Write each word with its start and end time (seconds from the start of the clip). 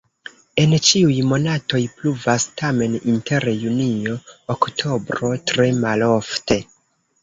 En 0.61 0.71
ĉiuj 0.87 1.17
monatoj 1.31 1.81
pluvas, 1.99 2.47
tamen 2.63 2.97
inter 3.13 3.49
junio-oktobro 3.67 5.35
tre 5.55 5.73
malofte. 5.89 6.65